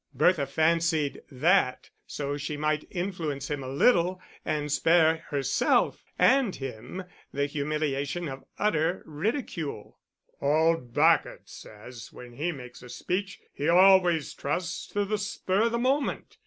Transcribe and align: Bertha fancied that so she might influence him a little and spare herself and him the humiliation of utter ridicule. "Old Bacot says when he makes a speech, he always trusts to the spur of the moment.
Bertha 0.15 0.47
fancied 0.47 1.21
that 1.29 1.91
so 2.07 2.35
she 2.35 2.57
might 2.57 2.87
influence 2.89 3.51
him 3.51 3.63
a 3.63 3.67
little 3.67 4.19
and 4.43 4.71
spare 4.71 5.17
herself 5.29 6.03
and 6.17 6.55
him 6.55 7.03
the 7.31 7.45
humiliation 7.45 8.27
of 8.27 8.43
utter 8.57 9.03
ridicule. 9.05 9.99
"Old 10.41 10.91
Bacot 10.91 11.47
says 11.47 12.11
when 12.11 12.33
he 12.33 12.51
makes 12.51 12.81
a 12.81 12.89
speech, 12.89 13.41
he 13.53 13.69
always 13.69 14.33
trusts 14.33 14.87
to 14.87 15.05
the 15.05 15.19
spur 15.19 15.65
of 15.65 15.71
the 15.71 15.77
moment. 15.77 16.35